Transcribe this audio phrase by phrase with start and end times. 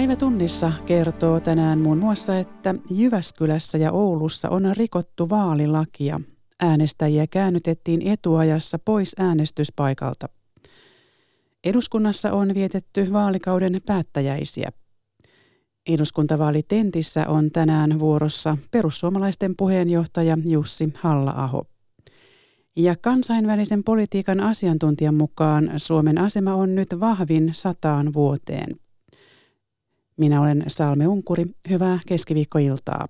[0.00, 6.20] Päivätunnissa kertoo tänään muun muassa, että Jyväskylässä ja Oulussa on rikottu vaalilakia.
[6.60, 10.28] Äänestäjiä käännytettiin etuajassa pois äänestyspaikalta.
[11.64, 14.68] Eduskunnassa on vietetty vaalikauden päättäjäisiä.
[15.88, 21.64] Eduskuntavaalitentissä on tänään vuorossa perussuomalaisten puheenjohtaja Jussi Halla-aho.
[22.76, 28.76] Ja kansainvälisen politiikan asiantuntijan mukaan Suomen asema on nyt vahvin sataan vuoteen.
[30.20, 31.44] Minä olen Salme Unkuri.
[31.70, 33.08] Hyvää keskiviikkoiltaa.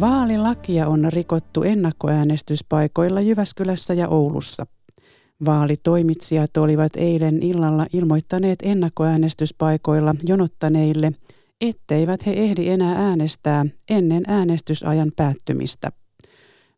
[0.00, 4.66] Vaalilakia on rikottu ennakkoäänestyspaikoilla Jyväskylässä ja Oulussa.
[5.44, 11.12] Vaalitoimitsijat olivat eilen illalla ilmoittaneet ennakkoäänestyspaikoilla jonottaneille,
[11.60, 15.92] etteivät he ehdi enää äänestää ennen äänestysajan päättymistä.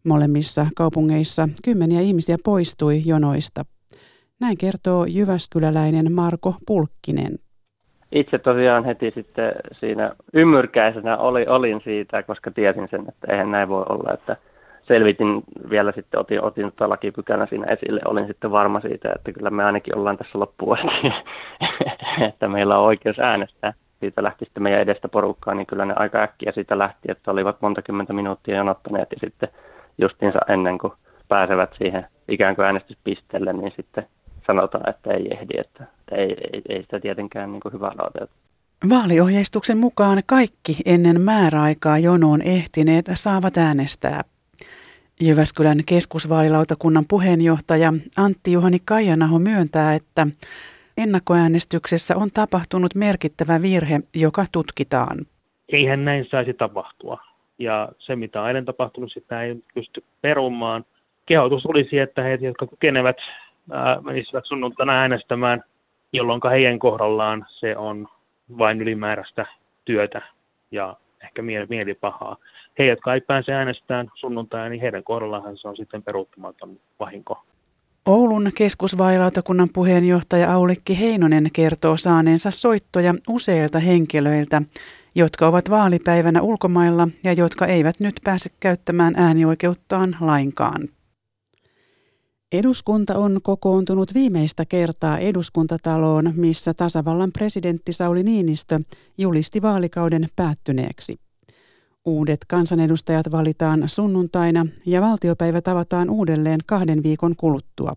[0.06, 3.64] Molemmissa kaupungeissa kymmeniä ihmisiä poistui jonoista.
[4.40, 7.38] Näin kertoo Jyväskyläläinen Marko Pulkkinen.
[8.12, 13.68] Itse tosiaan heti sitten siinä ymmyrkäisenä oli, olin siitä, koska tiesin sen, että eihän näin
[13.68, 14.36] voi olla, että
[14.82, 19.50] selvitin vielä sitten, otin, otin tota lakipykänä siinä esille, olin sitten varma siitä, että kyllä
[19.50, 20.78] me ainakin ollaan tässä loppuun
[22.28, 23.72] että meillä on oikeus äänestää.
[24.00, 27.56] Siitä lähti sitten meidän edestä porukkaa, niin kyllä ne aika äkkiä siitä lähti, että olivat
[27.60, 29.48] monta kymmentä minuuttia jonottaneet ja sitten
[29.98, 30.92] justiinsa ennen kuin
[31.28, 34.06] pääsevät siihen ikään kuin äänestyspisteelle, niin sitten
[34.46, 38.28] sanotaan, että ei ehdi, että ei, ei, ei sitä tietenkään niin kuin hyvä ole.
[38.88, 44.20] Vaaliohjeistuksen mukaan kaikki ennen määräaikaa jonoon ehtineet saavat äänestää.
[45.20, 50.26] Jyväskylän keskusvaalilautakunnan puheenjohtaja Antti Juhani Kaijanaho myöntää, että
[50.96, 55.18] ennakkoäänestyksessä on tapahtunut merkittävä virhe, joka tutkitaan.
[55.72, 57.31] Eihän näin saisi tapahtua
[57.62, 60.84] ja se mitä on eilen tapahtunut, sitä ei pysty perumaan.
[61.26, 63.16] Kehotus olisi, että he, jotka kykenevät,
[63.70, 65.64] ää, menisivät sunnuntaina äänestämään,
[66.12, 68.08] jolloin heidän kohdallaan se on
[68.58, 69.46] vain ylimääräistä
[69.84, 70.22] työtä
[70.70, 72.36] ja ehkä mielipahaa.
[72.78, 77.42] He, jotka ei pääse äänestämään sunnuntaina, niin heidän kohdallaan se on sitten peruuttamaton vahinko.
[78.06, 84.62] Oulun keskusvaalilautakunnan puheenjohtaja Aulikki Heinonen kertoo saaneensa soittoja useilta henkilöiltä,
[85.14, 90.88] jotka ovat vaalipäivänä ulkomailla ja jotka eivät nyt pääse käyttämään äänioikeuttaan lainkaan.
[92.52, 98.80] Eduskunta on kokoontunut viimeistä kertaa eduskuntataloon, missä tasavallan presidentti Sauli Niinistö
[99.18, 101.16] julisti vaalikauden päättyneeksi.
[102.04, 107.92] Uudet kansanedustajat valitaan sunnuntaina ja valtiopäivä tavataan uudelleen kahden viikon kuluttua.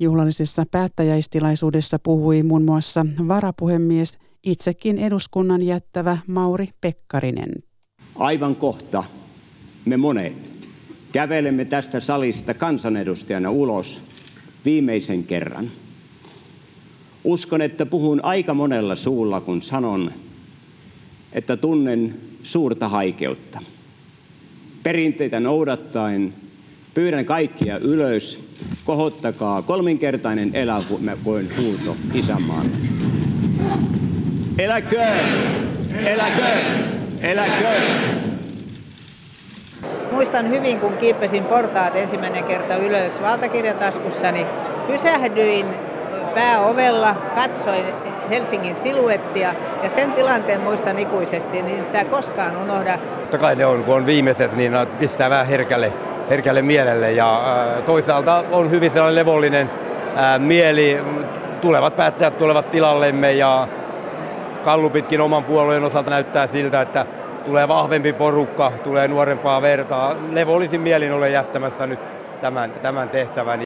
[0.00, 7.52] Juhlallisessa päättäjäistilaisuudessa puhui muun muassa varapuhemies itsekin eduskunnan jättävä Mauri Pekkarinen.
[8.14, 9.04] Aivan kohta
[9.84, 10.52] me monet
[11.12, 14.00] kävelemme tästä salista kansanedustajana ulos
[14.64, 15.70] viimeisen kerran.
[17.24, 20.12] Uskon, että puhun aika monella suulla, kun sanon,
[21.32, 23.60] että tunnen suurta haikeutta.
[24.82, 26.34] Perinteitä noudattaen
[26.94, 28.38] pyydän kaikkia ylös,
[28.84, 32.76] kohottakaa kolminkertainen eläköön huuto isänmaalle.
[34.58, 35.18] Eläköön!
[36.06, 36.60] Eläköön!
[37.20, 37.82] Eläköön!
[40.12, 44.46] Muistan hyvin, kun kiippesin portaat ensimmäinen kerta ylös valtakirjataskussani.
[44.86, 45.66] Pysähdyin
[46.34, 47.84] pääovella, katsoin
[48.30, 52.98] Helsingin siluettia ja sen tilanteen muistan ikuisesti, niin sitä koskaan unohda.
[53.18, 55.92] Totta kai ne on, kun on viimeiset, niin pistää vähän herkälle,
[56.30, 57.42] herkälle mielelle ja
[57.86, 59.70] toisaalta on hyvin sellainen levollinen
[60.38, 61.00] mieli.
[61.60, 63.68] Tulevat päättäjät tulevat tilallemme ja
[64.64, 67.06] Kallupitkin oman puolueen osalta näyttää siltä, että
[67.44, 70.16] tulee vahvempi porukka, tulee nuorempaa vertaa.
[70.30, 71.98] Levollisin mielin ole jättämässä nyt
[72.40, 73.62] tämän, tämän tehtävän.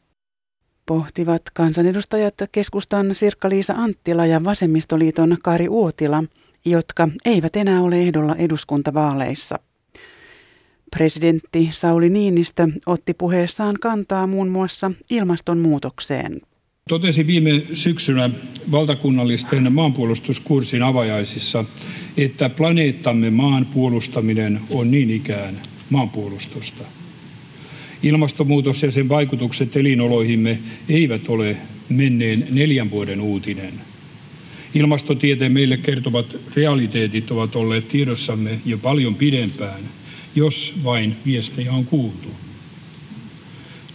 [0.86, 6.24] Pohtivat kansanedustajat keskustan Sirkka-Liisa Anttila ja Vasemmistoliiton Kari Uotila,
[6.64, 9.58] jotka eivät enää ole ehdolla eduskuntavaaleissa.
[10.96, 16.40] Presidentti Sauli Niinistö otti puheessaan kantaa muun muassa ilmastonmuutokseen.
[16.90, 18.30] Totesin viime syksynä
[18.70, 21.64] valtakunnallisten maanpuolustuskurssin avajaisissa,
[22.16, 26.84] että planeettamme maan puolustaminen on niin ikään maanpuolustusta.
[28.02, 31.56] Ilmastonmuutos ja sen vaikutukset elinoloihimme eivät ole
[31.88, 33.74] menneen neljän vuoden uutinen.
[34.74, 39.80] Ilmastotieteen meille kertovat realiteetit ovat olleet tiedossamme jo paljon pidempään,
[40.34, 42.28] jos vain viestejä on kuultu.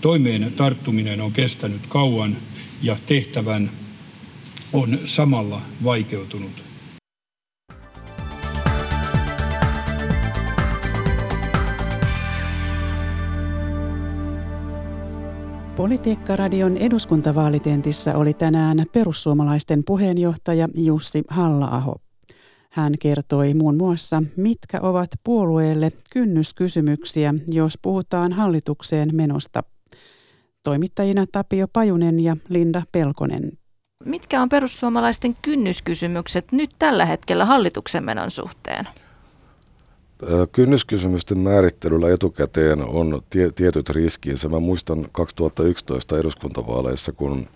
[0.01, 2.37] Toimeen tarttuminen on kestänyt kauan
[2.83, 3.71] ja tehtävän
[4.73, 6.51] on samalla vaikeutunut.
[15.75, 21.95] Politiikkaradion eduskuntavaalitentissä oli tänään perussuomalaisten puheenjohtaja Jussi Hallaaho.
[22.71, 29.63] Hän kertoi muun muassa, mitkä ovat puolueelle kynnyskysymyksiä, jos puhutaan hallitukseen menosta.
[30.63, 33.51] Toimittajina Tapio Pajunen ja Linda Pelkonen.
[34.05, 38.87] Mitkä on perussuomalaisten kynnyskysymykset nyt tällä hetkellä hallituksen menon suhteen?
[40.51, 44.49] Kynnyskysymysten määrittelyllä etukäteen on tie, tietyt riskiinsä.
[44.49, 47.47] Mä muistan 2011 eduskuntavaaleissa, kun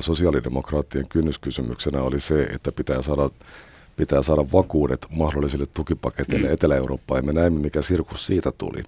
[0.00, 3.30] sosiaalidemokraattien kynnyskysymyksenä oli se, että pitää saada,
[3.96, 6.52] pitää saada vakuudet mahdollisille tukipaketeille mm.
[6.54, 7.18] Etelä-Eurooppaan.
[7.18, 8.82] Ja me näimme, mikä sirkus siitä tuli.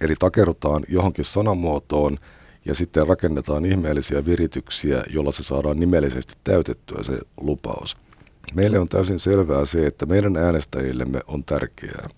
[0.00, 2.18] Eli takerrutaan johonkin sanamuotoon
[2.64, 7.96] ja sitten rakennetaan ihmeellisiä virityksiä, jolla se saadaan nimellisesti täytettyä se lupaus.
[8.54, 12.08] Meille on täysin selvää se, että meidän äänestäjillemme on tärkeää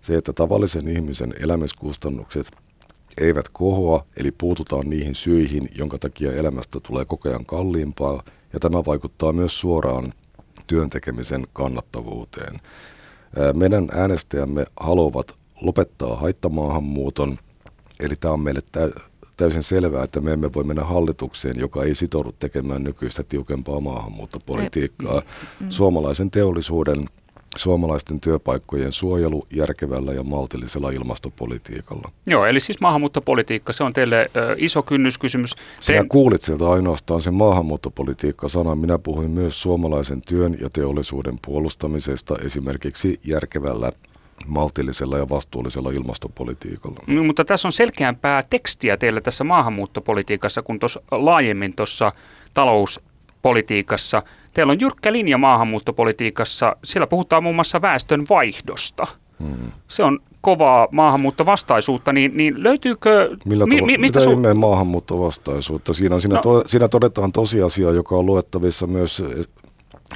[0.00, 2.46] se, että tavallisen ihmisen elämiskustannukset
[3.20, 8.22] eivät kohoa, eli puututaan niihin syihin, jonka takia elämästä tulee koko ajan kalliimpaa,
[8.52, 10.12] ja tämä vaikuttaa myös suoraan
[10.66, 12.60] työntekemisen kannattavuuteen.
[13.54, 17.38] Meidän äänestäjämme haluavat lopettaa haittamaahanmuuton,
[18.00, 18.62] eli tämä on meille
[19.36, 25.22] täysin selvää, että me emme voi mennä hallitukseen, joka ei sitoudu tekemään nykyistä tiukempaa maahanmuuttopolitiikkaa.
[25.60, 25.70] Mm.
[25.70, 27.06] Suomalaisen teollisuuden
[27.56, 32.12] suomalaisten työpaikkojen suojelu järkevällä ja maltillisella ilmastopolitiikalla.
[32.26, 35.50] Joo, eli siis maahanmuuttopolitiikka, se on teille ö, iso kynnyskysymys.
[35.80, 36.08] Sinä Te...
[36.08, 38.74] kuulit sieltä ainoastaan sen maahanmuuttopolitiikka-sana.
[38.74, 43.92] Minä puhuin myös suomalaisen työn ja teollisuuden puolustamisesta esimerkiksi järkevällä
[44.46, 47.00] maltillisella ja vastuullisella ilmastopolitiikalla.
[47.06, 52.12] No, mutta tässä on selkeämpää tekstiä teillä tässä maahanmuuttopolitiikassa kuin tuossa laajemmin tuossa
[52.54, 54.22] talouspolitiikassa.
[54.54, 56.76] Teillä on jyrkkä linja maahanmuuttopolitiikassa.
[56.84, 59.06] Siellä puhutaan muun muassa väestön vaihdosta.
[59.40, 59.66] Hmm.
[59.88, 63.36] Se on kovaa maahanmuuttovastaisuutta, niin, niin löytyykö...
[63.46, 65.92] Millä tavalla, mi, mistä mitä su- maahanmuuttovastaisuutta?
[65.92, 66.42] Siinä, siinä, no.
[66.42, 69.22] to, siinä todetaan tosiasia, joka on luettavissa myös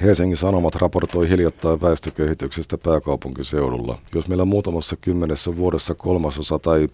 [0.03, 3.99] Helsingin Sanomat raportoi hiljattain väestökehityksestä pääkaupunkiseudulla.
[4.15, 6.89] Jos meillä muutamassa kymmenessä vuodessa kolmasosa tai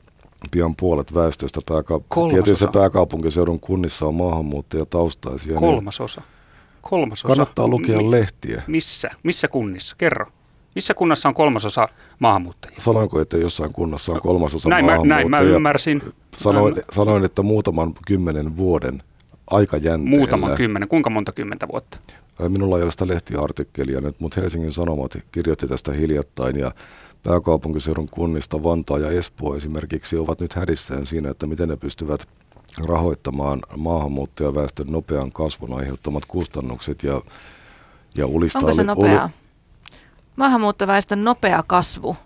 [0.51, 5.53] pian puolet väestöstä pääka- tietyissä pääkaupunkiseudun kunnissa on maahanmuuttajataustaisia.
[5.53, 6.23] Niin kolmasosa.
[6.83, 7.29] Kolmasosa.
[7.29, 8.63] Kannattaa lukea Mi- lehtiä.
[8.67, 9.11] Missä?
[9.23, 9.95] Missä kunnissa?
[9.99, 10.27] Kerro.
[10.75, 11.89] Missä kunnassa on kolmasosa
[12.19, 12.77] maahanmuuttajia?
[12.81, 15.29] Sanoinko, että jossain kunnassa on kolmasosa näin maahanmuuttajia?
[15.29, 16.03] Mä, näin mä ymmärsin.
[16.37, 19.03] Sanoin, sanoin, että muutaman kymmenen vuoden
[19.51, 20.19] aikajänteellä.
[20.19, 20.89] Muutaman kymmenen.
[20.89, 21.99] Kuinka monta kymmentä vuotta?
[22.38, 26.73] Minulla ei ole sitä lehtiartikkelia nyt, mutta Helsingin Sanomat kirjoitti tästä hiljattain ja
[27.23, 32.29] pääkaupunkiseudun kunnista Vantaa ja Espoo esimerkiksi ovat nyt hädissään siinä, että miten ne pystyvät
[32.85, 37.23] rahoittamaan maahanmuuttajaväestön nopean kasvun aiheuttamat kustannukset ja,
[38.15, 38.61] ja ulistaa...
[38.61, 39.23] Onko se nopea?
[39.23, 39.33] Oli,
[40.37, 42.17] Maahanmuuttoväestön nopea kasvu.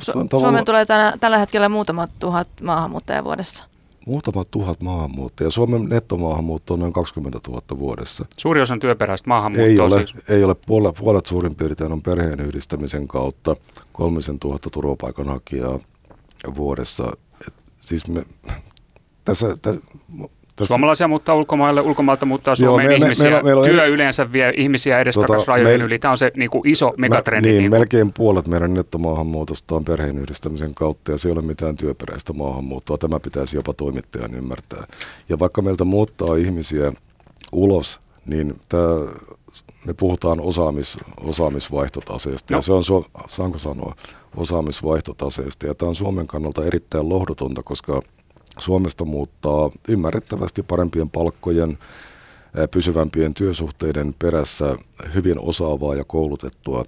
[0.00, 0.28] Su- tavalla...
[0.40, 3.64] Suomeen tulee tänä, tällä hetkellä muutamat tuhat maahanmuuttajia vuodessa.
[4.08, 5.50] Muutama tuhat maahanmuuttajia.
[5.50, 8.24] Suomen nettomaahanmuutto on noin 20 000 vuodessa.
[8.36, 10.30] Suuri osa työperäistä maahanmuuttoa ei ole, siis.
[10.30, 13.56] Ei ole, puolet, puolet suurin piirtein on perheen yhdistämisen kautta
[13.92, 15.78] 3000 turvapaikanhakijaa
[16.56, 17.12] vuodessa.
[17.46, 18.24] Et siis me,
[19.24, 19.80] tässä, tässä,
[20.58, 20.72] tässä...
[20.72, 23.30] Suomalaisia muuttaa ulkomaille, ulkomailta muuttaa Suomeen Joo, me, ihmisiä.
[23.30, 23.92] Me, me, me Työ eri...
[23.92, 25.98] yleensä vie ihmisiä edestakaisin tota, rajojen me, yli.
[25.98, 27.48] Tämä on se niin kuin iso megatrendi.
[27.48, 32.32] niin, niin melkein puolet meidän nettomaahanmuutosta on perheenyhdistämisen kautta ja se ei ole mitään työperäistä
[32.32, 32.98] maahanmuuttoa.
[32.98, 34.84] Tämä pitäisi jopa toimittajan ymmärtää.
[35.28, 36.92] Ja vaikka meiltä muuttaa ihmisiä
[37.52, 38.84] ulos, niin tämä,
[39.86, 42.54] me puhutaan osaamis, osaamisvaihtotaseesta.
[42.54, 42.58] No.
[42.58, 42.84] Ja se on,
[43.28, 43.94] saanko sanoa,
[44.36, 45.66] osaamisvaihtotaseesta.
[45.66, 48.00] Ja tämä on Suomen kannalta erittäin lohdutonta, koska–
[48.58, 51.78] Suomesta muuttaa ymmärrettävästi parempien palkkojen,
[52.70, 54.76] pysyvämpien työsuhteiden perässä
[55.14, 56.84] hyvin osaavaa ja koulutettua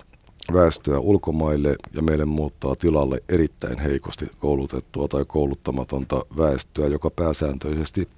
[0.52, 8.08] väestöä ulkomaille ja meille muuttaa tilalle erittäin heikosti koulutettua tai kouluttamatonta väestöä, joka pääsääntöisesti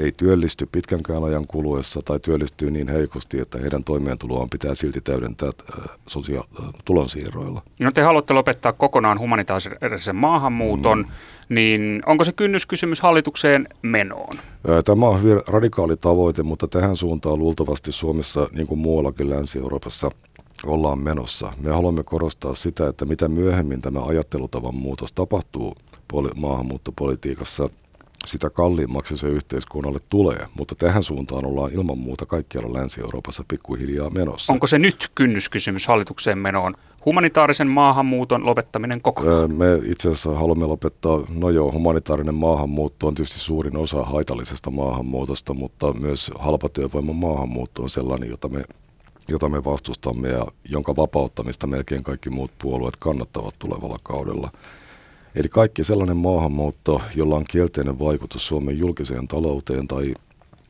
[0.00, 5.50] ei työllisty pitkänkään ajan kuluessa tai työllistyy niin heikosti, että heidän toimeentuloaan pitää silti täydentää
[6.06, 6.44] sosia-
[6.84, 7.62] tulonsiirroilla.
[7.78, 10.98] No te haluatte lopettaa kokonaan humanitaarisen maahanmuuton.
[10.98, 11.12] Mm
[11.48, 14.36] niin onko se kynnyskysymys hallitukseen menoon?
[14.84, 20.10] Tämä on hyvin radikaali tavoite, mutta tähän suuntaan luultavasti Suomessa, niin kuin muuallakin Länsi-Euroopassa,
[20.66, 21.52] ollaan menossa.
[21.62, 25.74] Me haluamme korostaa sitä, että mitä myöhemmin tämä ajattelutavan muutos tapahtuu
[26.36, 27.68] maahanmuuttopolitiikassa,
[28.28, 34.52] sitä kalliimmaksi se yhteiskunnalle tulee, mutta tähän suuntaan ollaan ilman muuta kaikkialla Länsi-Euroopassa pikkuhiljaa menossa.
[34.52, 36.74] Onko se nyt kynnyskysymys hallitukseen menoon?
[37.04, 39.54] Humanitaarisen maahanmuuton lopettaminen kokonaan?
[39.54, 45.54] Me itse asiassa haluamme lopettaa, no joo, humanitaarinen maahanmuutto on tietysti suurin osa haitallisesta maahanmuutosta,
[45.54, 48.64] mutta myös halpatyövoiman maahanmuutto on sellainen, jota me
[49.28, 54.50] jota me vastustamme ja jonka vapauttamista melkein kaikki muut puolueet kannattavat tulevalla kaudella.
[55.34, 60.14] Eli kaikki sellainen maahanmuutto, jolla on kielteinen vaikutus Suomen julkiseen talouteen tai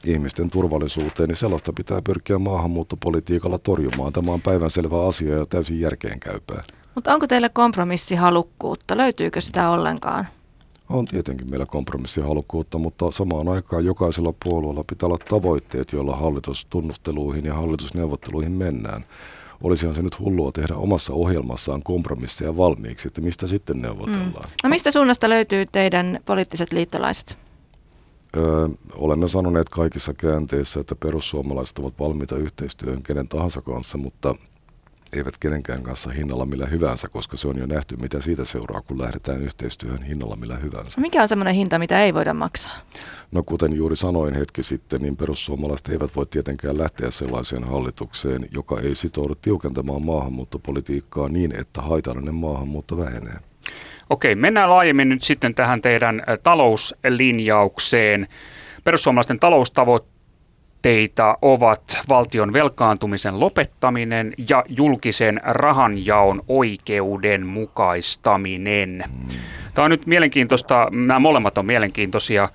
[0.07, 4.12] ihmisten turvallisuuteen, niin sellaista pitää pyrkiä maahanmuuttopolitiikalla torjumaan.
[4.12, 6.62] Tämä on päivänselvä asia ja täysin järkeenkäypää.
[6.95, 8.97] Mutta onko teille kompromissihalukkuutta?
[8.97, 10.27] Löytyykö sitä ollenkaan?
[10.88, 17.55] On tietenkin meillä kompromissihalukkuutta, mutta samaan aikaan jokaisella puolueella pitää olla tavoitteet, joilla hallitustunnusteluihin ja
[17.55, 19.05] hallitusneuvotteluihin mennään.
[19.62, 24.49] Olisihan se nyt hullua tehdä omassa ohjelmassaan kompromisseja valmiiksi, että mistä sitten neuvotellaan.
[24.49, 24.53] Mm.
[24.62, 27.38] No mistä suunnasta löytyy teidän poliittiset liittolaiset?
[28.37, 34.35] Öö, olemme sanoneet kaikissa käänteissä, että perussuomalaiset ovat valmiita yhteistyöhön kenen tahansa kanssa, mutta
[35.17, 39.03] eivät kenenkään kanssa hinnalla millä hyvänsä, koska se on jo nähty, mitä siitä seuraa, kun
[39.03, 41.00] lähdetään yhteistyöhön hinnalla millä hyvänsä.
[41.00, 42.77] No mikä on semmoinen hinta, mitä ei voida maksaa?
[43.33, 48.81] No kuten juuri sanoin hetki sitten, niin perussuomalaiset eivät voi tietenkään lähteä sellaiseen hallitukseen, joka
[48.81, 53.37] ei sitoudu tiukentamaan maahanmuuttopolitiikkaa niin, että haitallinen maahanmuutto vähenee.
[54.11, 58.29] Okei, mennään laajemmin nyt sitten tähän teidän talouslinjaukseen.
[58.85, 59.38] Perussuomalaisten
[60.82, 69.04] taloustavoitteita ovat valtion velkaantumisen lopettaminen ja julkisen rahanjaon oikeudenmukaistaminen.
[69.75, 72.49] Tämä on nyt mielenkiintoista, nämä molemmat on mielenkiintoisia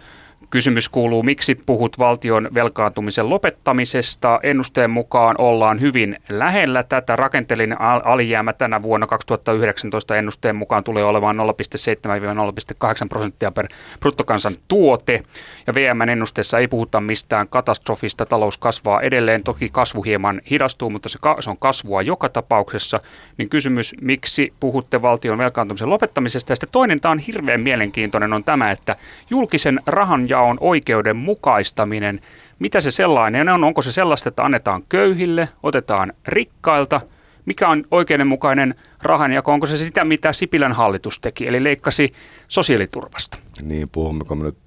[0.54, 4.40] Kysymys kuuluu, miksi puhut valtion velkaantumisen lopettamisesta?
[4.44, 7.16] Ennusteen mukaan ollaan hyvin lähellä tätä.
[7.16, 13.68] Rakenteellinen alijäämä tänä vuonna 2019 ennusteen mukaan tulee olemaan 0,7-0,8 prosenttia per
[14.00, 15.22] bruttokansan tuote.
[15.68, 18.26] Ja VMn ennusteessa ei puhuta mistään katastrofista.
[18.26, 19.44] Talous kasvaa edelleen.
[19.44, 23.00] Toki kasvu hieman hidastuu, mutta se, se on kasvua joka tapauksessa.
[23.38, 26.52] Niin kysymys, miksi puhutte valtion velkaantumisen lopettamisesta?
[26.52, 28.96] Ja sitten toinen, tämä on hirveän mielenkiintoinen, on tämä, että
[29.30, 32.20] julkisen rahan rahanjaon oikeudenmukaistaminen,
[32.60, 33.64] mitä se sellainen on?
[33.64, 37.02] Onko se sellaista, että annetaan köyhille, otetaan rikkailta?
[37.46, 39.52] Mikä on oikeudenmukainen rahanjako?
[39.52, 42.14] Onko se sitä, mitä Sipilän hallitus teki, eli leikkasi
[42.48, 43.38] sosiaaliturvasta?
[43.62, 44.58] Niin, puhummeko me nyt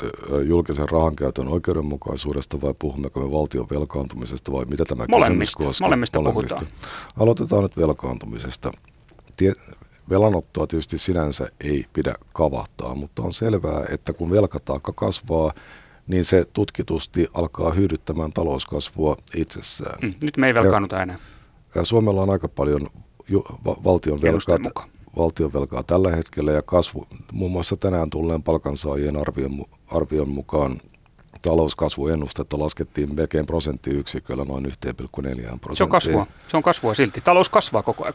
[0.45, 5.87] julkisen rahankäytön oikeudenmukaisuudesta vai puhummeko me valtion velkaantumisesta vai mitä tämä molemmista, kysymys koskee?
[5.87, 6.80] Molemmista, molemmista puhutaan.
[7.18, 8.73] Aloitetaan nyt velkaantumisesta.
[9.37, 9.52] Tie,
[10.10, 15.52] Velanottoa tietysti sinänsä ei pidä kavahtaa, mutta on selvää, että kun velkataakka kasvaa,
[16.06, 19.98] niin se tutkitusti alkaa hyödyttämään talouskasvua itsessään.
[20.02, 21.18] Mm, nyt me ei velkaannuta enää.
[21.75, 22.88] Ja Suomella on aika paljon
[23.28, 24.86] ju, va, valtion, velkaa,
[25.16, 30.80] valtion velkaa tällä hetkellä ja kasvu, muun muassa tänään tulleen palkansaajien arvion, arvion mukaan
[31.42, 35.75] talouskasvuennustetta laskettiin melkein prosenttiyksiköllä noin 1,4 prosenttia.
[35.75, 37.20] Se on kasvua, se on kasvua silti.
[37.20, 38.14] Talous kasvaa koko ajan.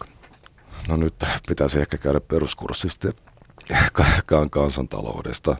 [0.87, 1.15] No nyt
[1.47, 3.13] pitäisi ehkä käydä peruskurssi sitten
[4.49, 5.55] kansantaloudesta.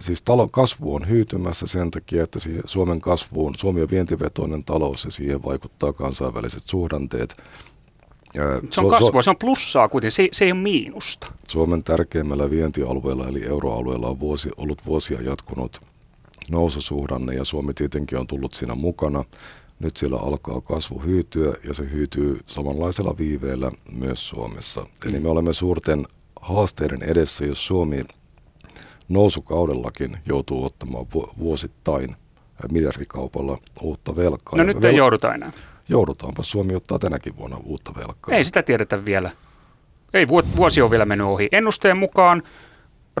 [0.00, 5.10] Siis talo, kasvu on hyytymässä sen takia, että Suomen kasvuun, Suomi on vientivetoinen talous ja
[5.10, 7.36] siihen vaikuttaa kansainväliset suhdanteet.
[8.70, 11.32] Se on kasvua, se on plussaa kuitenkin, se, se ei ole miinusta.
[11.48, 15.80] Suomen tärkeimmällä vientialueella eli euroalueella on vuosi, ollut vuosia jatkunut
[16.50, 19.24] noususuhdanne ja Suomi tietenkin on tullut siinä mukana.
[19.80, 24.86] Nyt siellä alkaa kasvu hyytyä ja se hyytyy samanlaisella viiveellä myös Suomessa.
[25.06, 26.06] Eli me olemme suurten
[26.40, 28.04] haasteiden edessä, jos Suomi
[29.08, 31.06] nousukaudellakin joutuu ottamaan
[31.38, 32.16] vuosittain
[32.72, 34.58] miljardikaupalla uutta velkaa.
[34.58, 35.52] No nyt ei Vel- jouduta enää.
[35.88, 36.42] Joudutaanpa.
[36.42, 38.34] Suomi ottaa tänäkin vuonna uutta velkaa.
[38.34, 39.30] Ei sitä tiedetä vielä.
[40.14, 41.48] Ei, vuosi on vielä mennyt ohi.
[41.52, 42.42] Ennusteen mukaan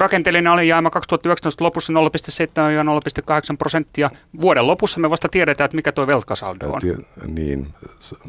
[0.00, 4.10] Rakenteellinen alijäämä 2019 lopussa 0,7-0,8 prosenttia.
[4.40, 6.80] Vuoden lopussa me vasta tiedetään, että mikä tuo velkasaldo on.
[6.80, 7.66] Tie, niin,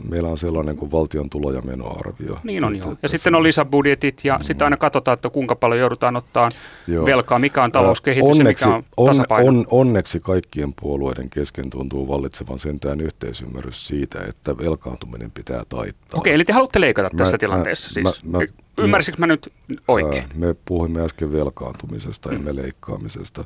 [0.10, 2.40] meillä on sellainen kuin valtion tulo- ja menoarvio.
[2.44, 2.96] Niin on joo.
[3.04, 4.44] Ja sitten on lisäbudjetit ja mm.
[4.44, 6.50] sitten aina katsotaan, että kuinka paljon joudutaan ottaa
[6.88, 7.06] joo.
[7.06, 9.50] velkaa, mikä on talouskehitys onneksi, ja mikä on tasapaino.
[9.50, 16.20] On, on, onneksi kaikkien puolueiden kesken tuntuu vallitsevan sentään yhteisymmärrys siitä, että velkaantuminen pitää taittaa.
[16.20, 18.24] Okei, eli te haluatte leikata mä, tässä tilanteessa siis?
[18.26, 18.46] Mä, mä,
[18.84, 19.54] Ymmärsikö mä nyt
[19.88, 20.24] oikein?
[20.34, 22.36] Me puhuimme äsken velkaantumisesta, mm.
[22.36, 23.44] emme leikkaamisesta.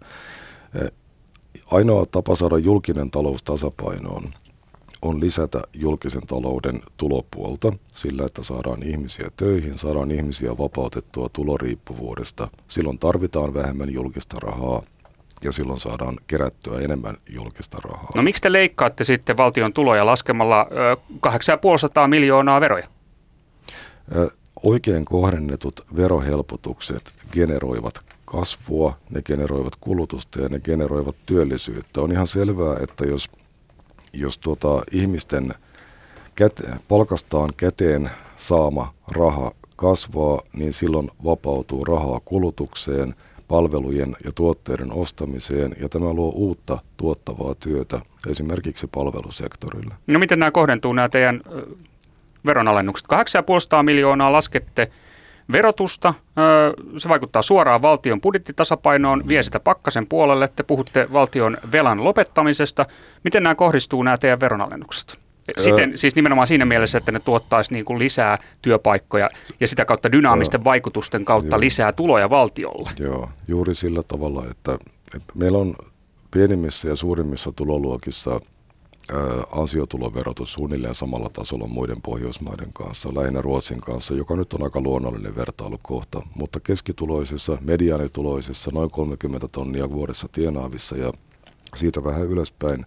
[1.72, 4.24] Ainoa tapa saada julkinen talous tasapainoon
[5.02, 12.48] on lisätä julkisen talouden tulopuolta sillä, että saadaan ihmisiä töihin, saadaan ihmisiä vapautettua tuloriippuvuudesta.
[12.68, 14.82] Silloin tarvitaan vähemmän julkista rahaa
[15.44, 18.10] ja silloin saadaan kerättyä enemmän julkista rahaa.
[18.16, 20.68] No miksi te leikkaatte sitten valtion tuloja laskemalla
[21.28, 22.88] 8,5 miljoonaa veroja?
[24.66, 32.02] Oikein kohdennetut verohelpotukset generoivat kasvua, ne generoivat kulutusta ja ne generoivat työllisyyttä.
[32.02, 33.30] On ihan selvää, että jos,
[34.14, 35.54] jos tuota, ihmisten
[36.36, 43.16] käte, palkastaan käteen saama raha kasvaa, niin silloin vapautuu rahaa kulutukseen,
[43.48, 49.94] palvelujen ja tuotteiden ostamiseen, ja tämä luo uutta tuottavaa työtä esimerkiksi palvelusektorille.
[50.08, 51.42] No miten nämä kohdentuu nämä teidän
[52.46, 53.08] veronalennukset.
[53.78, 54.92] 8,5 miljoonaa laskette
[55.52, 56.14] verotusta,
[56.98, 62.86] se vaikuttaa suoraan valtion budjettitasapainoon, vie sitä pakkasen puolelle, te puhutte valtion velan lopettamisesta.
[63.24, 65.20] Miten nämä kohdistuu nämä teidän veronalennukset?
[65.58, 70.12] Siten, siis nimenomaan siinä mielessä, että ne tuottaisi niin kuin lisää työpaikkoja ja sitä kautta
[70.12, 71.60] dynaamisten vaikutusten kautta Joo.
[71.60, 72.90] lisää tuloja valtiolle.
[73.00, 74.74] Joo, juuri sillä tavalla, että,
[75.16, 75.76] että meillä on
[76.32, 78.40] pienimmissä ja suurimmissa tuloluokissa
[79.52, 85.36] ansiotuloverotus suunnilleen samalla tasolla muiden Pohjoismaiden kanssa, lähinnä Ruotsin kanssa, joka nyt on aika luonnollinen
[85.36, 91.12] vertailukohta, mutta keskituloisissa, mediaanituloisissa, noin 30 tonnia vuodessa tienaavissa ja
[91.76, 92.86] siitä vähän ylöspäin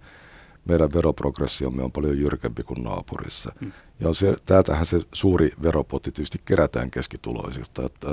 [0.65, 3.53] meidän veroprogressiomme on paljon jyrkempi kuin naapurissa.
[3.61, 3.73] Hmm.
[4.01, 8.09] Ja se, täältähän se suuri veropotti tietysti kerätään keskituloisista, että,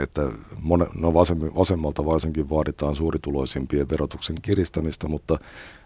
[0.00, 1.14] että monen, no
[1.54, 5.38] vasemmalta varsinkin vaaditaan suurituloisimpien verotuksen kiristämistä, mutta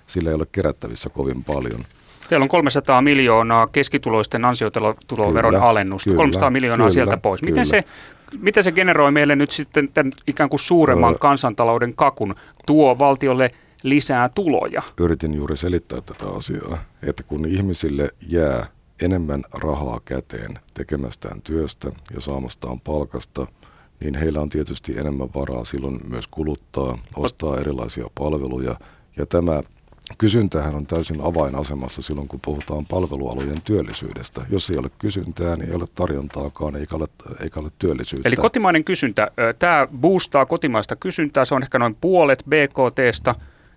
[0.07, 1.81] sillä ei ole kerättävissä kovin paljon.
[2.29, 7.43] Teillä on 300 miljoonaa keskituloisten ansiotuloveron kyllä, alennusta, kyllä, 300 miljoonaa kyllä, sieltä pois.
[7.43, 7.65] Miten kyllä.
[7.65, 7.85] se,
[8.39, 12.35] miten se generoi meille nyt sitten tämän ikään kuin suuremman öö, kansantalouden kakun,
[12.67, 13.51] tuo valtiolle
[13.83, 14.83] lisää tuloja?
[15.01, 18.67] Yritin juuri selittää tätä asiaa, että kun ihmisille jää
[19.03, 23.47] enemmän rahaa käteen tekemästään työstä ja saamastaan palkasta,
[24.01, 28.77] niin heillä on tietysti enemmän varaa silloin myös kuluttaa, ostaa erilaisia palveluja.
[29.17, 29.61] Ja tämä
[30.19, 34.47] Kysyntähän on täysin avainasemassa silloin, kun puhutaan palvelualojen työllisyydestä.
[34.51, 37.07] Jos ei ole kysyntää, niin ei ole tarjontaakaan eikä ole,
[37.41, 38.29] eikä ole työllisyyttä.
[38.29, 43.35] Eli kotimainen kysyntä, tämä boostaa kotimaista kysyntää, se on ehkä noin puolet BKTstä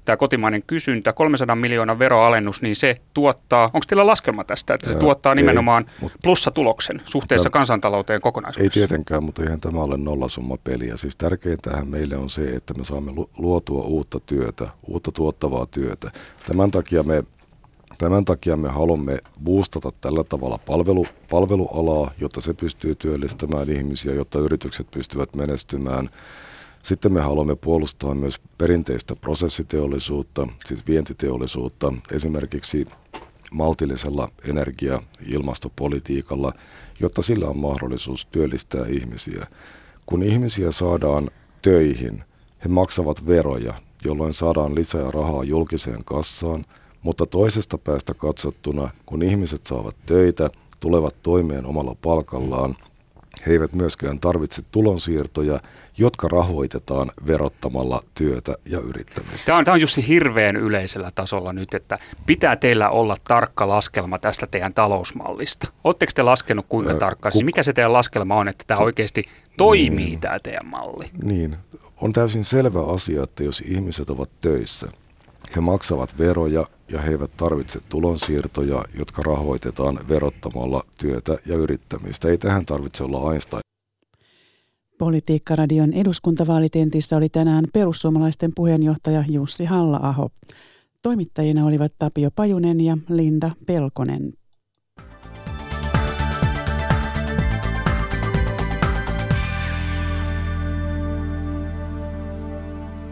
[0.10, 4.94] tämä kotimainen kysyntä, 300 miljoonaa veroalennus, niin se tuottaa, onko teillä laskelma tästä, että se
[4.94, 8.84] Ää, tuottaa nimenomaan ei, plussatuloksen suhteessa tämä, kansantalouteen kokonaisuudessaan?
[8.84, 10.98] Ei tietenkään, mutta eihän tämä ole nollasumma peliä.
[10.98, 16.12] Siis tärkeintähän meille on se, että me saamme luotua uutta työtä, uutta tuottavaa työtä.
[16.46, 17.24] Tämän takia me
[17.98, 24.40] Tämän takia me haluamme boostata tällä tavalla palvelu, palvelualaa, jotta se pystyy työllistämään ihmisiä, jotta
[24.40, 26.10] yritykset pystyvät menestymään.
[26.84, 32.86] Sitten me haluamme puolustaa myös perinteistä prosessiteollisuutta, siis vientiteollisuutta, esimerkiksi
[33.52, 36.54] maltillisella energia- ja ilmastopolitiikalla,
[37.00, 39.48] jotta sillä on mahdollisuus työllistää ihmisiä.
[40.06, 41.30] Kun ihmisiä saadaan
[41.62, 42.24] töihin,
[42.64, 43.74] he maksavat veroja,
[44.06, 46.66] jolloin saadaan lisää rahaa julkiseen kassaan,
[47.02, 52.76] mutta toisesta päästä katsottuna, kun ihmiset saavat töitä, tulevat toimeen omalla palkallaan,
[53.48, 55.60] he eivät myöskään tarvitse tulonsiirtoja,
[55.98, 59.46] jotka rahoitetaan verottamalla työtä ja yrittämistä.
[59.46, 64.20] Tämä on, tämä on just hirveän yleisellä tasolla nyt, että pitää teillä olla tarkka laskelma
[64.20, 65.68] tästä teidän talousmallista.
[65.84, 67.34] Oletteko te laskenut kuinka äh, tarkkaan?
[67.34, 69.24] Siis mikä se teidän laskelma on, että tämä oikeasti
[69.58, 71.10] toimii niin, tämä teidän malli?
[71.24, 71.58] Niin,
[72.02, 74.88] on täysin selvä asia, että jos ihmiset ovat töissä,
[75.56, 82.28] he maksavat veroja ja he eivät tarvitse tulonsiirtoja, jotka rahoitetaan verottamalla työtä ja yrittämistä.
[82.28, 83.62] Ei tähän tarvitse olla Einstein.
[84.98, 90.30] Politiikkaradion eduskuntavaalitentissä oli tänään perussuomalaisten puheenjohtaja Jussi Halla-aho.
[91.02, 94.34] Toimittajina olivat Tapio Pajunen ja Linda Pelkonen.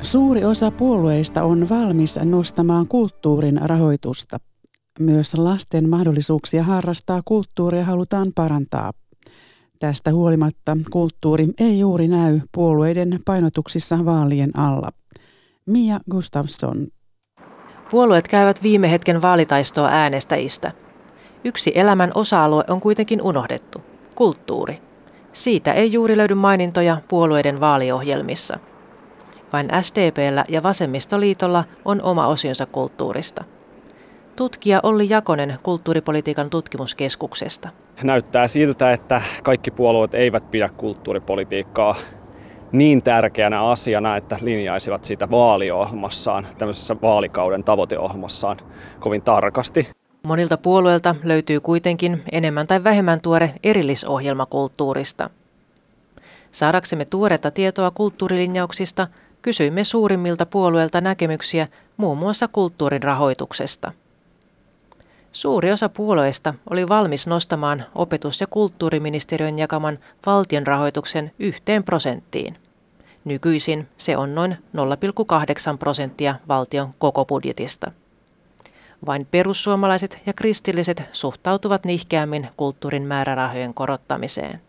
[0.07, 4.37] Suuri osa puolueista on valmis nostamaan kulttuurin rahoitusta.
[4.99, 8.91] Myös lasten mahdollisuuksia harrastaa kulttuuria halutaan parantaa.
[9.79, 14.91] Tästä huolimatta kulttuuri ei juuri näy puolueiden painotuksissa vaalien alla.
[15.65, 16.87] Mia Gustafsson.
[17.91, 20.71] Puolueet käyvät viime hetken vaalitaistoa äänestäjistä.
[21.43, 23.81] Yksi elämän osa-alue on kuitenkin unohdettu.
[24.15, 24.81] Kulttuuri.
[25.31, 28.59] Siitä ei juuri löydy mainintoja puolueiden vaaliohjelmissa.
[29.53, 33.43] Vain SDPllä ja Vasemmistoliitolla on oma osionsa kulttuurista.
[34.35, 37.69] Tutkija Olli Jakonen kulttuuripolitiikan tutkimuskeskuksesta.
[38.03, 41.95] Näyttää siltä, että kaikki puolueet eivät pidä kulttuuripolitiikkaa
[42.71, 48.57] niin tärkeänä asiana, että linjaisivat sitä vaaliohjelmassaan, tämmöisessä vaalikauden tavoiteohjelmassaan
[48.99, 49.87] kovin tarkasti.
[50.23, 55.29] Monilta puolueilta löytyy kuitenkin enemmän tai vähemmän tuore erillisohjelma kulttuurista.
[56.51, 59.07] Saadaksemme tuoretta tietoa kulttuurilinjauksista,
[59.41, 63.91] kysyimme suurimmilta puolueilta näkemyksiä muun muassa kulttuurin rahoituksesta.
[65.31, 72.57] Suuri osa puolueista oli valmis nostamaan opetus- ja kulttuuriministeriön jakaman valtion rahoituksen yhteen prosenttiin.
[73.25, 74.57] Nykyisin se on noin
[75.71, 77.91] 0,8 prosenttia valtion koko budjetista.
[79.05, 84.61] Vain perussuomalaiset ja kristilliset suhtautuvat nihkeämmin kulttuurin määrärahojen korottamiseen.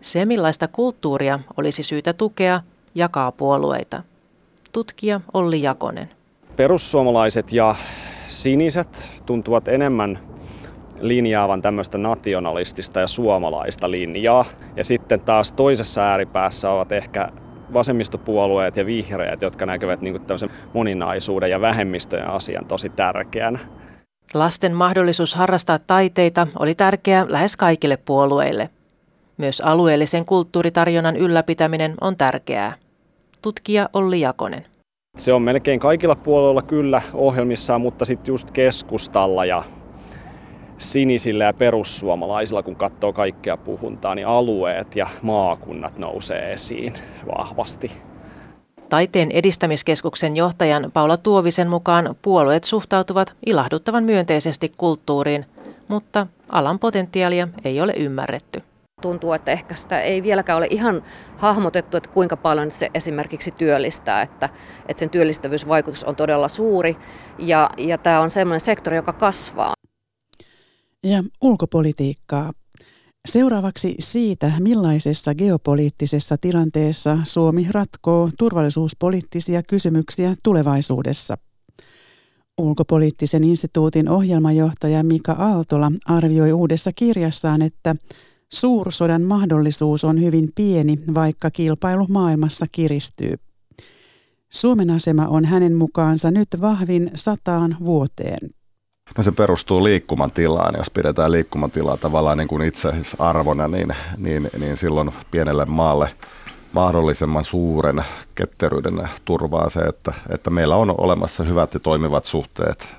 [0.00, 2.60] Se, millaista kulttuuria olisi syytä tukea,
[2.94, 4.02] jakaa puolueita.
[4.72, 6.10] Tutkija Olli Jakonen.
[6.56, 7.74] Perussuomalaiset ja
[8.28, 10.18] siniset tuntuvat enemmän
[11.00, 14.44] linjaavan tämmöistä nationalistista ja suomalaista linjaa.
[14.76, 17.28] Ja sitten taas toisessa ääripäässä ovat ehkä
[17.72, 23.58] vasemmistopuolueet ja vihreät, jotka näkevät niin tämmöisen moninaisuuden ja vähemmistöjen asian tosi tärkeänä.
[24.34, 28.70] Lasten mahdollisuus harrastaa taiteita oli tärkeä lähes kaikille puolueille.
[29.40, 32.74] Myös alueellisen kulttuuritarjonnan ylläpitäminen on tärkeää.
[33.42, 34.66] Tutkija Olli Jakonen.
[35.16, 39.64] Se on melkein kaikilla puolueilla kyllä ohjelmissaan, mutta sitten just keskustalla ja
[40.78, 46.94] sinisillä ja perussuomalaisilla, kun katsoo kaikkea puhuntaa, niin alueet ja maakunnat nousee esiin
[47.38, 47.92] vahvasti.
[48.88, 55.46] Taiteen edistämiskeskuksen johtajan Paula Tuovisen mukaan puolueet suhtautuvat ilahduttavan myönteisesti kulttuuriin,
[55.88, 58.62] mutta alan potentiaalia ei ole ymmärretty.
[59.00, 61.02] Tuntuu, että ehkä sitä ei vieläkään ole ihan
[61.36, 64.48] hahmotettu, että kuinka paljon se esimerkiksi työllistää, että,
[64.88, 66.96] että sen työllistävyysvaikutus on todella suuri
[67.38, 69.74] ja, ja tämä on sellainen sektori, joka kasvaa.
[71.04, 72.52] Ja ulkopolitiikkaa.
[73.28, 81.38] Seuraavaksi siitä, millaisessa geopoliittisessa tilanteessa Suomi ratkoo turvallisuuspoliittisia kysymyksiä tulevaisuudessa.
[82.58, 87.96] Ulkopoliittisen instituutin ohjelmajohtaja Mika Aaltola arvioi uudessa kirjassaan, että
[88.52, 93.34] suursodan mahdollisuus on hyvin pieni, vaikka kilpailu maailmassa kiristyy.
[94.50, 98.50] Suomen asema on hänen mukaansa nyt vahvin sataan vuoteen.
[99.16, 100.74] No se perustuu liikkumatilaan.
[100.78, 106.08] Jos pidetään liikkumatilaa tavallaan niin kuin itse arvona, niin, niin, niin silloin pienelle maalle
[106.72, 112.94] mahdollisimman suuren ketteryyden turvaa se, että, että meillä on olemassa hyvät ja toimivat suhteet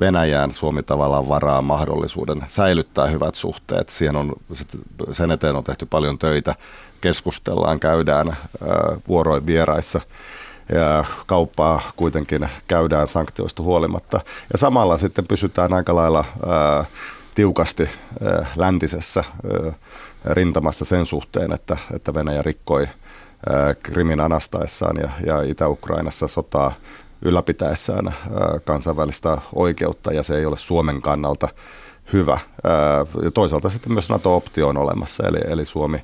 [0.00, 0.52] Venäjään.
[0.52, 3.88] Suomi tavallaan varaa mahdollisuuden säilyttää hyvät suhteet.
[3.88, 4.32] Siihen on,
[5.12, 6.54] sen eteen on tehty paljon töitä.
[7.00, 8.36] Keskustellaan, käydään
[9.08, 10.00] vuoroin vieraissa
[10.74, 14.20] ja kauppaa kuitenkin käydään sanktioista huolimatta.
[14.52, 16.24] Ja samalla sitten pysytään aika lailla
[17.34, 17.88] tiukasti
[18.56, 19.24] läntisessä
[20.24, 22.88] rintamassa sen suhteen, että, että Venäjä rikkoi
[23.82, 26.72] Krimin anastaessaan ja, ja Itä-Ukrainassa sotaa
[27.22, 28.14] ylläpitäessään ää,
[28.64, 31.48] kansainvälistä oikeutta ja se ei ole Suomen kannalta
[32.12, 32.38] hyvä.
[33.22, 36.02] Ja toisaalta sitten myös NATO-optio on olemassa, eli, eli Suomi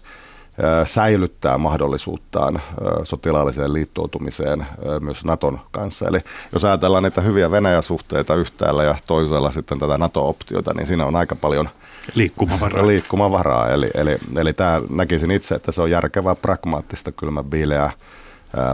[0.85, 2.61] säilyttää mahdollisuuttaan
[3.03, 4.67] sotilaalliseen liittoutumiseen
[5.01, 6.09] myös Naton kanssa.
[6.09, 6.19] Eli
[6.53, 11.37] jos ajatellaan niitä hyviä Venäjä-suhteita yhtäällä ja toisella sitten tätä NATO-optiota, niin siinä on aika
[11.37, 11.69] paljon
[12.15, 12.87] liikkumavaraa.
[12.87, 13.69] liikkumavaraa.
[13.69, 17.43] Eli, eli, eli tämä näkisin itse, että se on järkevää, pragmaattista, kylmä,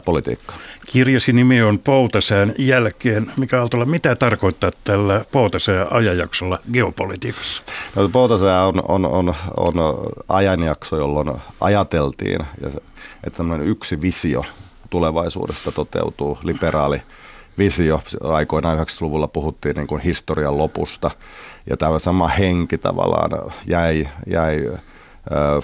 [0.04, 0.56] politiikkaa.
[0.92, 3.32] Kirjasi nimi on Poutasään jälkeen.
[3.36, 7.62] Mikä Aaltola, mitä tarkoittaa tällä Poutasään ajanjaksolla geopolitiikassa?
[7.96, 9.74] No, Poutasää on, on, on, on
[10.28, 12.40] ajanjakso, jolloin ajateltiin,
[13.24, 14.44] että yksi visio
[14.90, 17.02] tulevaisuudesta toteutuu, liberaali
[17.58, 18.02] visio.
[18.24, 21.10] Aikoinaan 90-luvulla puhuttiin niin kuin historian lopusta
[21.70, 23.30] ja tämä sama henki tavallaan
[23.66, 24.70] jäi, jäi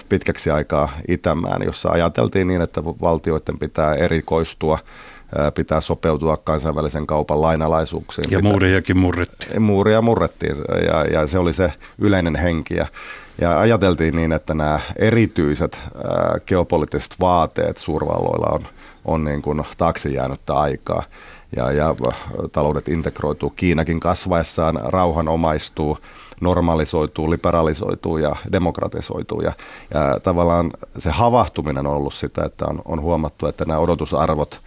[0.09, 4.79] pitkäksi aikaa itämään, jossa ajateltiin niin, että valtioiden pitää erikoistua
[5.55, 8.31] pitää sopeutua kansainvälisen kaupan lainalaisuuksiin.
[8.31, 9.63] Ja muuriakin murrettiin.
[9.63, 12.75] Muuria murrettiin ja, ja se oli se yleinen henki.
[12.75, 12.87] Ja,
[13.41, 18.67] ja ajateltiin niin, että nämä erityiset ää, geopoliittiset vaateet suurvalloilla on,
[19.05, 21.03] on niin kuin taakse jäänyttä aikaa.
[21.57, 21.95] Ja, ja
[22.53, 23.51] taloudet integroituu.
[23.51, 25.99] Kiinakin kasvaessaan rauhanomaistuu
[26.41, 29.41] normalisoituu, liberalisoituu ja demokratisoituu.
[29.41, 29.53] Ja,
[29.95, 34.61] ja tavallaan se havahtuminen on ollut sitä, että on, on huomattu, että nämä odotusarvot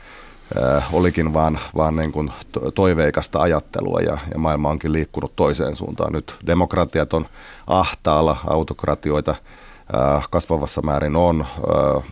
[0.57, 2.31] äh, olikin vaan, vaan niin kuin
[2.75, 6.13] toiveikasta ajattelua ja, ja maailma onkin liikkunut toiseen suuntaan.
[6.13, 7.25] Nyt demokratiat on
[7.67, 9.68] ahtaalla, autokratioita Äh,
[10.29, 12.03] kasvavassa määrin on äh,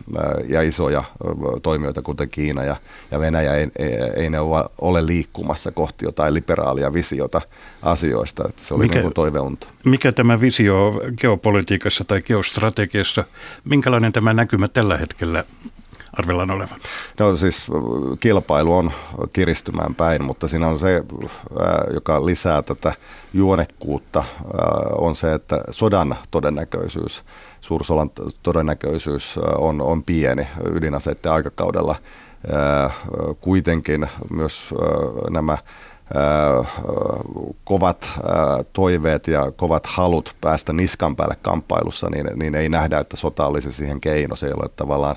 [0.48, 1.06] ja isoja äh,
[1.62, 2.76] toimijoita, kuten Kiina ja,
[3.10, 3.68] ja Venäjä, ei,
[4.16, 4.38] ei ne
[4.80, 7.40] ole liikkumassa kohti jotain liberaalia visiota
[7.82, 8.48] asioista.
[8.48, 9.68] Että se oli mikä, niin toiveunta.
[9.84, 13.24] Mikä tämä visio geopolitiikassa tai geostrategiassa,
[13.64, 15.44] minkälainen tämä näkymä tällä hetkellä
[16.18, 16.78] arvellaan olevan?
[17.18, 17.66] No siis
[18.20, 18.92] kilpailu on
[19.32, 21.02] kiristymään päin, mutta siinä on se,
[21.94, 22.92] joka lisää tätä
[23.32, 24.24] juonekkuutta,
[24.98, 27.24] on se, että sodan todennäköisyys
[27.60, 28.10] suursolan
[28.42, 31.96] todennäköisyys on, on pieni ydinaseiden aikakaudella.
[33.40, 34.74] Kuitenkin myös
[35.30, 35.58] nämä
[37.64, 38.10] kovat
[38.72, 43.72] toiveet ja kovat halut päästä niskan päälle kamppailussa, niin, niin ei nähdä, että sota olisi
[43.72, 44.36] siihen keino.
[44.36, 45.16] Se ei ole tavallaan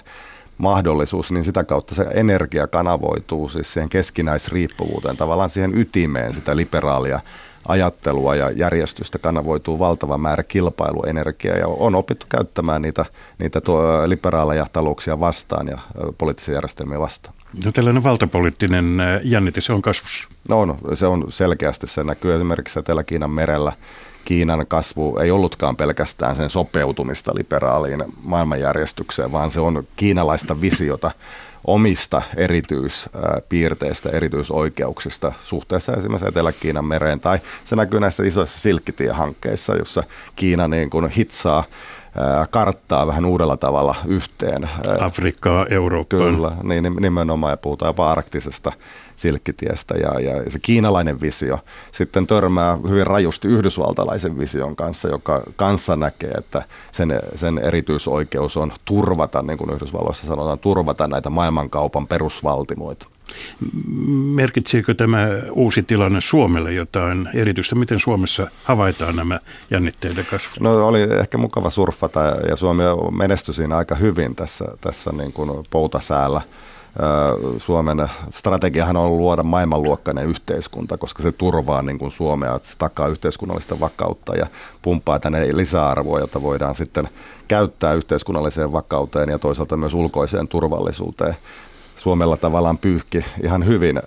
[0.61, 7.19] mahdollisuus, niin sitä kautta se energia kanavoituu siis siihen keskinäisriippuvuuteen, tavallaan siihen ytimeen sitä liberaalia
[7.67, 13.05] ajattelua ja järjestystä kanavoituu valtava määrä kilpailuenergiaa ja on opittu käyttämään niitä,
[13.39, 13.61] niitä
[14.05, 15.77] liberaaleja talouksia vastaan ja
[16.17, 17.35] poliittisia järjestelmiä vastaan.
[17.65, 20.27] No tällainen valtapoliittinen jännite, se on kasvussa.
[20.49, 21.87] No on, se on selkeästi.
[21.87, 23.71] Se näkyy esimerkiksi Etelä-Kiinan merellä.
[24.25, 31.11] Kiinan kasvu ei ollutkaan pelkästään sen sopeutumista liberaaliin maailmanjärjestykseen, vaan se on kiinalaista visiota
[31.65, 37.19] omista erityispiirteistä, erityisoikeuksista suhteessa esimerkiksi Etelä-Kiinan mereen.
[37.19, 40.03] Tai se näkyy näissä isoissa silkkitiehankkeissa, jossa
[40.35, 41.63] Kiina niin kuin hitsaa
[42.49, 44.69] karttaa vähän uudella tavalla yhteen.
[44.99, 46.35] Afrikkaa, Eurooppaan.
[46.35, 48.71] Kyllä, niin nimenomaan ja puhutaan jopa arktisesta
[49.15, 51.59] silkkitiestä ja, ja se kiinalainen visio
[51.91, 58.71] sitten törmää hyvin rajusti yhdysvaltalaisen vision kanssa, joka kanssa näkee, että sen, sen erityisoikeus on
[58.85, 63.10] turvata, niin kuin Yhdysvalloissa sanotaan, turvata näitä maailmankaupan perusvaltimoita.
[64.35, 67.75] Merkitseekö tämä uusi tilanne Suomelle jotain erityistä?
[67.75, 69.39] Miten Suomessa havaitaan nämä
[69.71, 70.59] jännitteiden kasvut?
[70.59, 75.65] No oli ehkä mukava surffata ja Suomi menestyi siinä aika hyvin tässä, tässä niin kuin
[75.69, 76.41] poutasäällä.
[77.57, 83.07] Suomen strategiahan on luoda maailmanluokkainen yhteiskunta, koska se turvaa niin kuin Suomea, että se takaa
[83.07, 84.47] yhteiskunnallista vakautta ja
[84.81, 87.09] pumppaa tänne lisäarvoa, jota voidaan sitten
[87.47, 91.35] käyttää yhteiskunnalliseen vakauteen ja toisaalta myös ulkoiseen turvallisuuteen.
[92.01, 94.01] Suomella tavallaan pyyhki ihan hyvin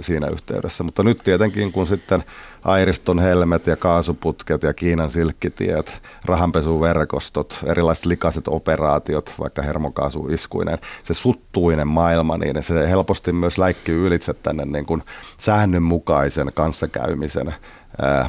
[0.00, 0.84] siinä yhteydessä.
[0.84, 2.24] Mutta nyt tietenkin, kun sitten
[2.64, 11.88] Airiston helmet ja kaasuputket ja Kiinan silkkitiet, rahanpesuverkostot, erilaiset likaiset operaatiot, vaikka hermokaasuiskuinen, se suttuinen
[11.88, 15.02] maailma, niin se helposti myös läikkyy ylitse tänne niin kuin
[15.38, 17.54] säännönmukaisen kanssakäymisen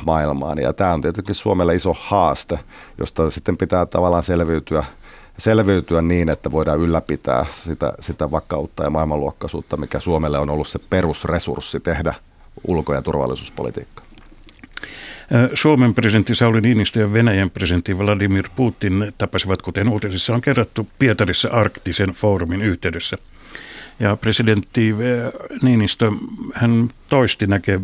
[0.06, 0.58] maailmaan.
[0.58, 2.60] Ja tämä on tietenkin Suomelle iso haaste,
[2.98, 4.84] josta sitten pitää tavallaan selviytyä–
[5.42, 10.80] selviytyä niin, että voidaan ylläpitää sitä, sitä vakautta ja maailmanluokkaisuutta, mikä Suomelle on ollut se
[10.90, 12.14] perusresurssi tehdä
[12.68, 14.06] ulko- ja turvallisuuspolitiikkaa.
[15.54, 21.50] Suomen presidentti Sauli Niinistö ja Venäjän presidentti Vladimir Putin tapasivat, kuten uutisissa on kerrottu, Pietarissa
[21.50, 23.18] arktisen foorumin yhteydessä–
[24.00, 26.12] ja presidentti eh, Niinistö,
[26.54, 27.82] hän toisti näke, eh,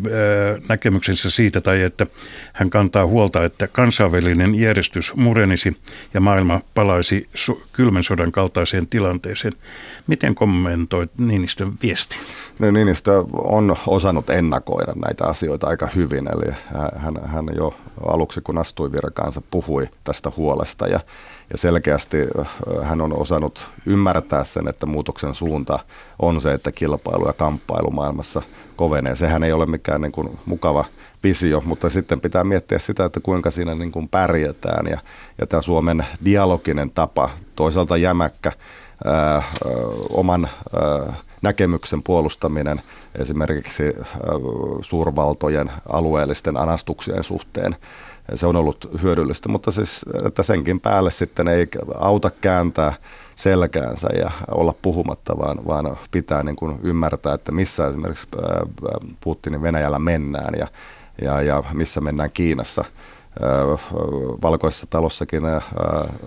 [0.68, 2.06] näkemyksensä siitä, tai että
[2.54, 5.76] hän kantaa huolta, että kansainvälinen järjestys murenisi
[6.14, 7.28] ja maailma palaisi
[7.72, 9.52] kylmän sodan kaltaiseen tilanteeseen.
[10.06, 12.18] Miten kommentoit Niinistön viesti?
[12.58, 16.54] No, Niinistö on osannut ennakoida näitä asioita aika hyvin, eli
[16.96, 17.74] hän, hän jo
[18.06, 21.00] aluksi kun astui virkaansa puhui tästä huolesta ja
[21.50, 22.16] ja selkeästi
[22.82, 25.78] hän on osannut ymmärtää sen, että muutoksen suunta
[26.18, 28.42] on se, että kilpailu ja kamppailu maailmassa
[28.76, 29.16] kovenee.
[29.16, 30.84] Sehän ei ole mikään niin kuin mukava
[31.22, 34.86] visio, mutta sitten pitää miettiä sitä, että kuinka siinä niin kuin pärjätään.
[34.86, 34.98] Ja,
[35.40, 38.52] ja tämä Suomen dialoginen tapa, toisaalta jämäkkä,
[39.04, 39.42] ää,
[40.10, 42.80] oman ää, näkemyksen puolustaminen
[43.18, 43.82] esimerkiksi
[44.80, 47.76] suurvaltojen alueellisten anastuksien suhteen
[48.34, 52.92] se on ollut hyödyllistä, mutta siis, että senkin päälle sitten ei auta kääntää
[53.36, 58.28] selkäänsä ja olla puhumatta, vaan, vaan pitää niin kuin ymmärtää, että missä esimerkiksi
[59.20, 60.66] Putinin Venäjällä mennään ja,
[61.22, 62.84] ja, ja missä mennään Kiinassa.
[64.42, 65.42] Valkoisessa talossakin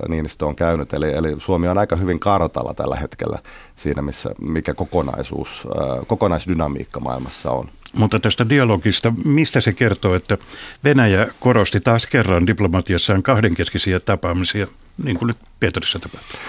[0.08, 3.40] Niinistö on käynyt, eli, eli Suomi on aika hyvin kartalla tällä hetkellä
[3.76, 5.68] siinä, missä, mikä kokonaisuus,
[6.08, 7.70] kokonaisdynamiikka maailmassa on.
[7.98, 10.38] Mutta tästä dialogista, mistä se kertoo, että
[10.84, 14.68] Venäjä korosti taas kerran diplomatiassaan kahdenkeskisiä tapaamisia,
[15.04, 16.40] niin kuin nyt Pietarissa tapahtui?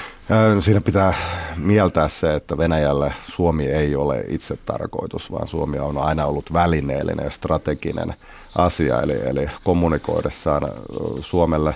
[0.54, 1.14] No siinä pitää
[1.56, 7.24] mieltää se, että Venäjälle Suomi ei ole itse tarkoitus, vaan Suomi on aina ollut välineellinen
[7.24, 8.14] ja strateginen
[8.56, 9.02] asia.
[9.02, 10.62] Eli, eli kommunikoidessaan
[11.20, 11.74] Suomelle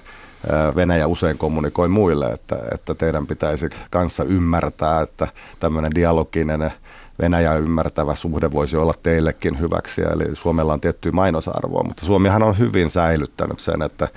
[0.76, 6.72] Venäjä usein kommunikoi muille, että, että teidän pitäisi kanssa ymmärtää, että tämmöinen dialoginen
[7.18, 10.02] Venäjä ymmärtävä suhde voisi olla teillekin hyväksi.
[10.02, 14.08] Eli Suomella on tiettyä mainosarvoa, mutta Suomihan on hyvin säilyttänyt sen, että,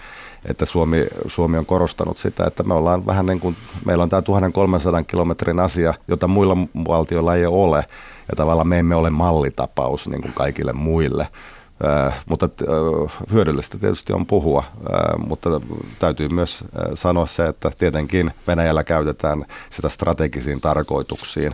[0.46, 4.22] että Suomi, Suomi on korostanut sitä, että me ollaan vähän niin kuin, meillä on tämä
[4.22, 6.58] 1300 kilometrin asia, jota muilla
[6.88, 7.78] valtioilla ei ole.
[8.30, 11.28] Ja tavallaan me emme ole mallitapaus niin kuin kaikille muille.
[11.86, 15.62] Äh, mutta äh, hyödyllistä tietysti on puhua, äh, mutta
[16.00, 21.54] täytyy myös sanoa se, että tietenkin Venäjällä käytetään sitä strategisiin tarkoituksiin.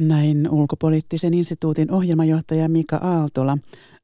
[0.00, 3.58] Näin ulkopoliittisen instituutin ohjelmajohtaja Mika Aaltola.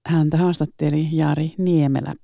[0.07, 2.14] Häntä haastatteli Jari Niemelä.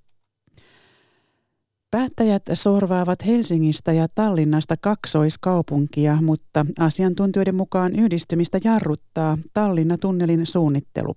[1.91, 11.15] Päättäjät sorvaavat Helsingistä ja Tallinnasta kaksoiskaupunkia, mutta asiantuntijoiden mukaan yhdistymistä jarruttaa Tallinna-tunnelin suunnittelu.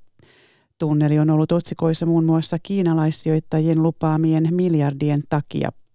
[0.79, 5.71] Tunneli on ollut otsikoissa muun muassa kiinalaissijoittajien lupaamien miljardien takia–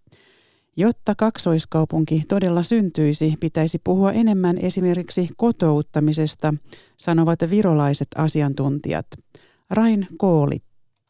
[0.75, 6.53] Jotta kaksoiskaupunki todella syntyisi, pitäisi puhua enemmän esimerkiksi kotouttamisesta,
[6.97, 9.05] sanovat virolaiset asiantuntijat.
[9.69, 10.61] Rain Kooli.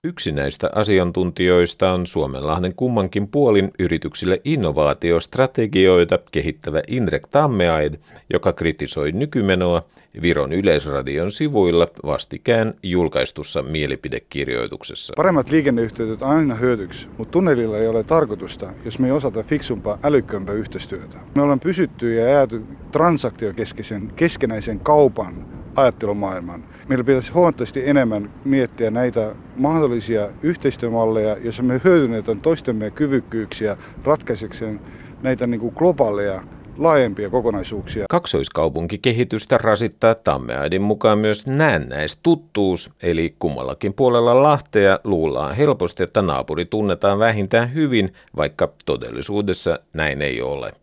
[0.06, 7.94] Yksi näistä asiantuntijoista on Suomenlahden kummankin puolin yrityksille innovaatiostrategioita kehittävä Indrek Tammeaid,
[8.34, 9.84] joka kritisoi nykymenoa
[10.22, 15.14] Viron yleisradion sivuilla vastikään julkaistussa mielipidekirjoituksessa.
[15.16, 20.00] Paremmat liikenneyhteydet on aina hyödyksi, mutta tunnelilla ei ole tarkoitusta, jos me ei osata fiksumpaa,
[20.04, 21.18] älykkömpää yhteistyötä.
[21.36, 26.64] Me ollaan pysytty ja jääty transaktiokeskeisen keskenäisen kaupan ajattelumaailman.
[26.88, 34.80] Meillä pitäisi huomattavasti enemmän miettiä näitä mahdollisia yhteistyömalleja, joissa me hyödynnetään toistemme kyvykkyyksiä ratkaisekseen
[35.22, 36.44] näitä niin kuin globaaleja
[36.78, 38.06] laajempia kokonaisuuksia.
[38.10, 47.20] Kaksoiskaupunkikehitystä rasittaa Tammeaidin mukaan myös näennäistuttuus, eli kummallakin puolella Lahtea luullaan helposti, että naapuri tunnetaan
[47.20, 50.83] vähintään hyvin, vaikka todellisuudessa näin ei ole.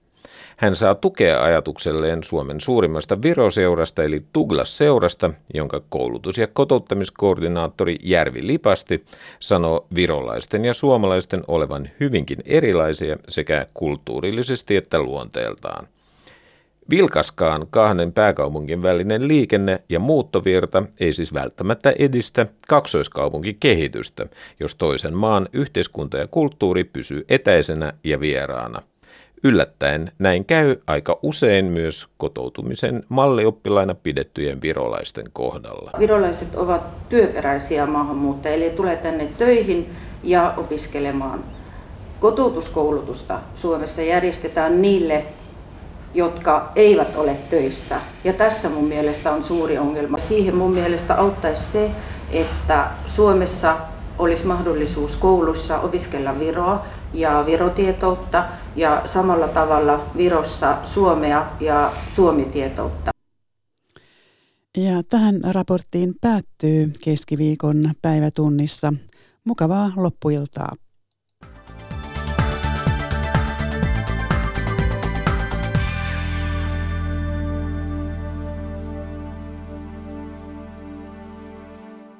[0.60, 9.04] Hän saa tukea ajatukselleen Suomen suurimmasta viroseurasta eli Tuglas-seurasta, jonka koulutus- ja kotouttamiskoordinaattori Järvi Lipasti
[9.40, 15.86] sanoo virolaisten ja suomalaisten olevan hyvinkin erilaisia sekä kulttuurillisesti että luonteeltaan.
[16.90, 24.26] Vilkaskaan kahden pääkaupungin välinen liikenne ja muuttovirta ei siis välttämättä edistä kaksoiskaupunkikehitystä,
[24.60, 28.82] jos toisen maan yhteiskunta ja kulttuuri pysyy etäisenä ja vieraana.
[29.44, 35.90] Yllättäen näin käy aika usein myös kotoutumisen mallioppilaina pidettyjen virolaisten kohdalla.
[35.98, 39.90] Virolaiset ovat työperäisiä maahanmuuttajia, eli tulee tänne töihin
[40.22, 41.44] ja opiskelemaan.
[42.20, 45.24] Kotoutuskoulutusta Suomessa järjestetään niille,
[46.14, 48.00] jotka eivät ole töissä.
[48.24, 50.18] Ja tässä mun mielestä on suuri ongelma.
[50.18, 51.90] Siihen mun mielestä auttaisi se,
[52.32, 53.76] että Suomessa
[54.18, 58.44] olisi mahdollisuus koulussa opiskella viroa ja virotietoutta
[58.76, 63.10] ja samalla tavalla Virossa suomea ja suomitietoutta.
[64.76, 68.92] Ja tähän raporttiin päättyy keskiviikon päivätunnissa.
[69.44, 70.72] Mukavaa loppuiltaa.